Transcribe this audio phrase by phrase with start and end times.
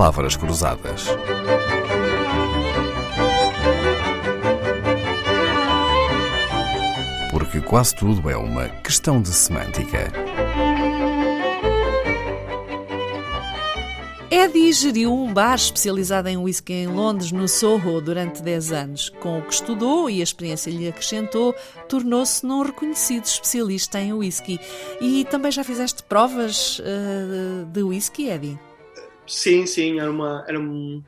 [0.00, 1.08] palavras cruzadas.
[7.30, 10.10] Porque quase tudo é uma questão de semântica.
[14.30, 19.10] Eddie geriu um bar especializado em whisky em Londres, no Soho, durante 10 anos.
[19.20, 21.54] Com o que estudou e a experiência lhe acrescentou,
[21.90, 24.58] tornou-se num reconhecido especialista em whisky.
[24.98, 28.69] E também já fizeste provas uh, de whisky, Eddie?
[29.30, 31.04] Sim, sim, era, uma, era uma,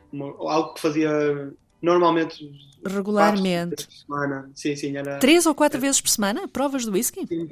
[0.49, 2.49] algo que fazia normalmente
[2.87, 3.89] regularmente.
[4.07, 4.49] Semana.
[4.55, 5.19] Sim, sim, era...
[5.19, 6.47] Três ou quatro vezes por semana?
[6.47, 7.27] Provas de whisky?
[7.27, 7.51] Sim,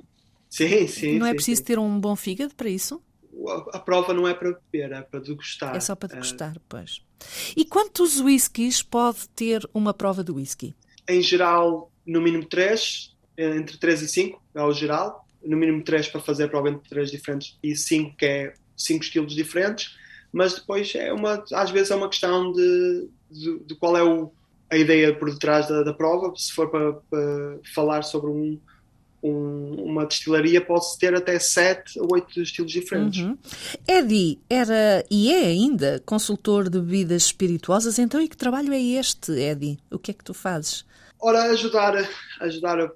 [0.48, 0.86] sim.
[0.86, 1.64] sim não é sim, preciso sim.
[1.64, 3.02] ter um bom fígado para isso?
[3.48, 5.74] A, a, prova não é para beber, é para degustar.
[5.74, 7.02] É só para degustar, uh, pois.
[7.56, 10.72] E quantos whiskies pode ter uma prova de whisky?
[11.08, 15.26] Em geral, no mínimo três, entre três e cinco é o geral.
[15.44, 19.34] No mínimo três para fazer prova entre três diferentes e cinco que é cinco estilos
[19.34, 19.98] diferentes
[20.32, 24.32] mas depois é uma, às vezes é uma questão de, de, de qual é o,
[24.70, 26.32] a ideia por detrás da, da prova.
[26.36, 28.58] Se for para, para falar sobre um,
[29.22, 33.20] um, uma destilaria, pode-se ter até sete ou oito estilos diferentes.
[33.20, 33.36] Uhum.
[33.86, 39.32] Eddie era e é ainda consultor de bebidas espirituosas, então e que trabalho é este,
[39.32, 39.78] Eddie?
[39.90, 40.84] O que é que tu fazes?
[41.18, 42.08] Ora, ajudar,
[42.40, 42.90] ajudar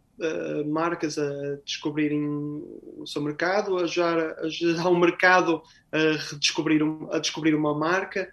[0.67, 5.63] marcas a descobrirem o seu mercado, ajudar, ajudar o mercado
[5.93, 5.99] a,
[6.31, 8.29] redescobrir a descobrir uma marca,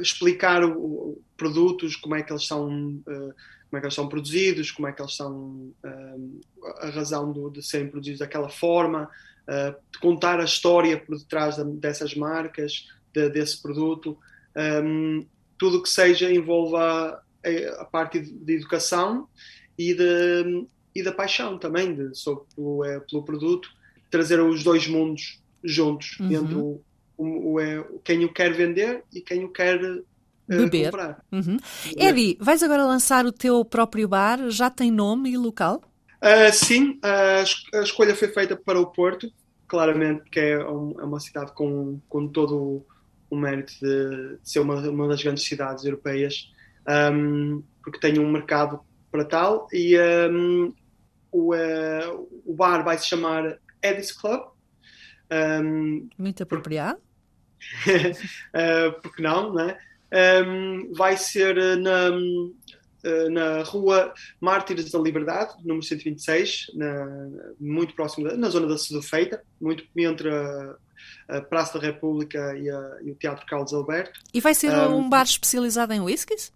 [0.00, 3.34] explicar o, o, produtos, como é que eles são, uh,
[3.70, 6.40] como é que eles são produzidos, como é que eles são uh,
[6.78, 9.08] a razão do, de serem produzidos daquela forma,
[10.00, 14.16] contar a história por detrás de, dessas marcas, de, desse produto,
[14.82, 15.26] um,
[15.58, 19.28] tudo que seja envolva a, a parte de educação
[19.78, 23.68] e, de, e da paixão também de, sobre, pelo, é, pelo produto,
[24.10, 26.32] trazer os dois mundos juntos uhum.
[26.32, 26.80] entre o,
[27.16, 30.04] o, o, é, quem o quer vender e quem o quer uh,
[30.46, 30.86] beber.
[30.86, 31.24] comprar.
[31.32, 31.56] Uhum.
[31.96, 34.50] Eddie, vais agora lançar o teu próprio bar?
[34.50, 35.82] Já tem nome e local?
[36.22, 39.30] Uh, sim, uh, a escolha foi feita para o Porto,
[39.66, 42.84] claramente, que é, um, é uma cidade com, com todo
[43.28, 46.50] o mérito de, de ser uma, uma, das grandes cidades europeias,
[47.12, 49.96] um, porque tem um mercado para tal, e
[50.30, 50.72] um,
[51.34, 54.44] o, uh, o bar vai se chamar Eddie's Club.
[55.32, 57.00] Um, Muito apropriado.
[57.88, 59.76] uh, porque não, né?
[60.46, 62.10] Um, vai ser na,
[63.32, 67.28] na rua Mártires da Liberdade, número 126, na,
[67.58, 70.76] muito próximo, da, na zona da Sedufeita, muito entre a,
[71.28, 74.20] a Praça da República e, a, e, o Teatro Carlos Alberto.
[74.32, 76.52] E vai ser um, um bar especializado em whiskies?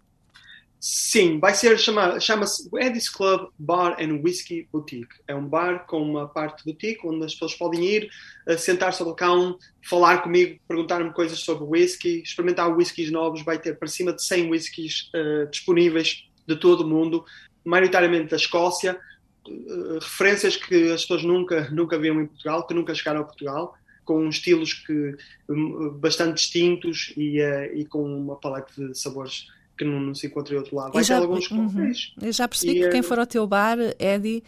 [0.79, 5.13] Sim, vai ser chamado, chama-se Eddie's Club Bar and Whiskey Boutique.
[5.27, 8.09] É um bar com uma parte boutique onde as pessoas podem ir,
[8.47, 13.43] uh, sentar-se ao balcão, falar comigo, perguntar-me coisas sobre whisky, experimentar whiskies novos.
[13.43, 17.25] Vai ter para cima de 100 whiskies uh, disponíveis de todo o mundo,
[17.65, 18.97] maioritariamente da Escócia,
[19.49, 23.75] uh, referências que as pessoas nunca, nunca viram em Portugal, que nunca chegaram a Portugal,
[24.05, 25.17] com estilos que,
[25.49, 27.41] um, bastante distintos e,
[27.75, 29.47] e com uma paleta de sabores
[29.79, 30.91] que não, não se encontra em outro lado.
[30.91, 31.91] Vai já, ter alguns uhum.
[32.21, 34.43] Eu já percebi e, que quem for ao teu bar, Eddie,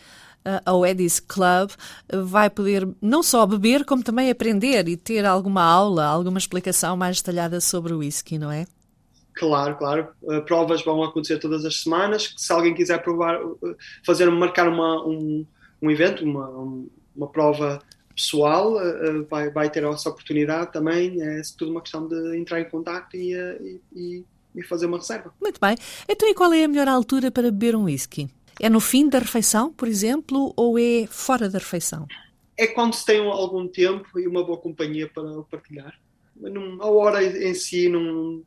[0.46, 1.72] uh, ao Eddie's Club,
[2.14, 6.98] uh, vai poder não só beber, como também aprender e ter alguma aula, alguma explicação
[6.98, 8.68] mais detalhada sobre o whisky, não é?
[9.34, 10.10] Claro, claro.
[10.22, 12.34] Uh, provas vão acontecer todas as semanas.
[12.36, 13.40] Se alguém quiser provar,
[14.06, 15.46] fazer, marcar uma, um,
[15.82, 16.50] um evento, uma,
[17.16, 17.82] uma prova
[18.14, 18.76] pessoal,
[19.30, 21.22] vai, vai ter essa oportunidade também.
[21.22, 24.26] É tudo uma questão de entrar em contato e, e e
[24.68, 25.34] fazer uma reserva.
[25.42, 25.76] Muito bem.
[26.08, 28.30] Então, e qual é a melhor altura para beber um whisky?
[28.60, 32.08] É no fim da refeição, por exemplo, ou é fora da refeição?
[32.58, 35.98] É quando se tem algum tempo e uma boa companhia para partilhar.
[36.36, 38.44] Não, a hora em si, não...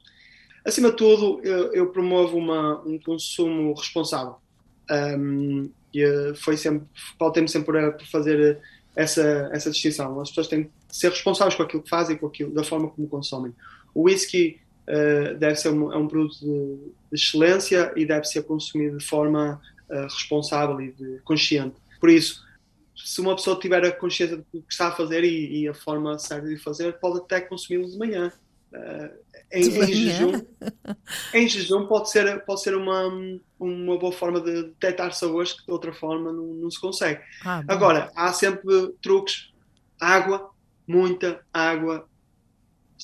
[0.64, 4.36] acima de tudo, eu, eu promovo uma, um consumo responsável.
[4.90, 6.86] Um, e eh, foi sempre,
[7.18, 8.60] pautei-me sempre por fazer
[8.96, 10.20] essa, essa distinção.
[10.20, 13.08] As pessoas têm que ser responsáveis com aquilo que fazem, com aquilo, da forma como
[13.08, 13.52] consomem.
[13.94, 18.42] O whisky uh, deve ser um, é um produto de, de, excelência e deve ser
[18.44, 19.60] consumido de forma
[19.90, 21.76] uh, responsável e de, consciente.
[22.00, 22.44] Por isso,
[22.96, 26.18] se uma pessoa tiver a consciência do que está a fazer e, e a forma
[26.18, 28.32] certa de fazer, pode até consumi-lo de manhã.
[28.72, 30.32] Uh, em, em, jejum,
[31.32, 33.06] em jejum pode ser, pode ser uma,
[33.58, 37.20] uma boa forma de detectar sabores que de outra forma não, não se consegue.
[37.44, 39.52] Ah, Agora, há sempre truques.
[40.00, 40.50] Água,
[40.86, 42.06] muita água,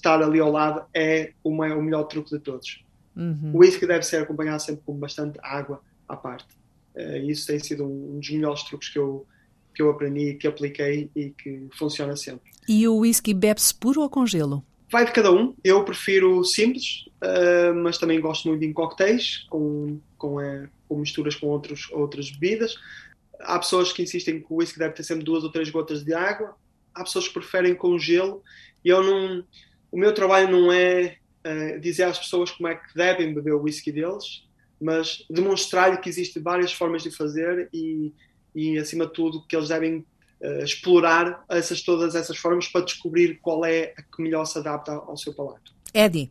[0.01, 2.85] estar ali ao lado é o, maior, o melhor truque de todos.
[3.17, 3.53] Uhum.
[3.55, 6.49] O whisky deve ser acompanhado sempre com bastante água à parte.
[6.95, 9.27] Uh, isso tem sido um, um, dos melhores truques que eu,
[9.75, 12.51] que eu aprendi, que apliquei e que funciona sempre.
[12.69, 14.65] E o whisky bebe-se puro ou com gelo?
[14.91, 15.55] vai de cada um.
[15.63, 21.37] Eu prefiro simples, uh, mas também gosto muito em coquetéis, com, com, uh, com misturas
[21.37, 22.75] com outros, outras bebidas.
[23.41, 26.13] Há pessoas que insistem que o whisky deve ter sempre duas ou três gotas de
[26.13, 26.57] água.
[26.95, 28.43] Há pessoas que preferem com gelo.
[28.85, 29.45] E eu não.
[29.91, 33.63] O meu trabalho não é uh, dizer às pessoas como é que devem beber o
[33.63, 34.45] whisky deles,
[34.81, 38.13] mas demonstrar-lhe que existem várias formas de fazer e,
[38.55, 40.07] e acima de tudo, que eles devem
[40.41, 44.93] uh, explorar essas, todas essas formas para descobrir qual é a que melhor se adapta
[44.93, 45.75] ao seu palato.
[45.93, 46.31] Eddie,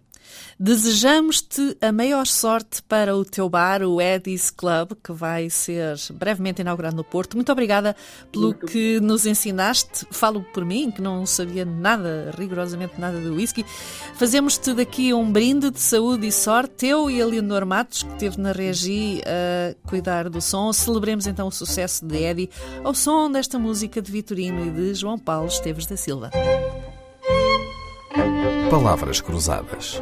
[0.60, 6.62] Desejamos-te a maior sorte para o teu bar, o Eddie's Club, que vai ser brevemente
[6.62, 7.36] inaugurado no Porto.
[7.36, 7.96] Muito obrigada
[8.32, 8.66] pelo Muito.
[8.66, 10.06] que nos ensinaste.
[10.12, 13.66] Falo por mim, que não sabia nada, rigorosamente nada do whisky.
[14.16, 18.42] Fazemos-te daqui um brinde de saúde e sorte, eu e a Leonor Matos, que esteve
[18.42, 20.74] na Regi a cuidar do som.
[20.74, 22.50] Celebremos então o sucesso de Eddie
[22.84, 26.32] ao som desta música de Vitorino e de João Paulo Esteves da Silva.
[28.70, 30.02] Palavras Cruzadas,